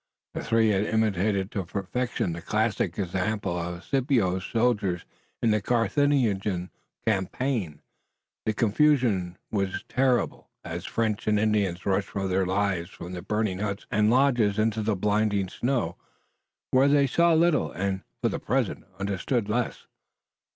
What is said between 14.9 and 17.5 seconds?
blinding snow, where they saw